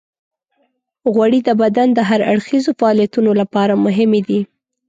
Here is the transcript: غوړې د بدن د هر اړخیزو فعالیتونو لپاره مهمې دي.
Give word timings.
غوړې 1.13 1.39
د 1.47 1.49
بدن 1.61 1.87
د 1.93 1.99
هر 2.09 2.21
اړخیزو 2.31 2.71
فعالیتونو 2.79 3.31
لپاره 3.41 3.73
مهمې 3.85 4.21
دي. 4.27 4.41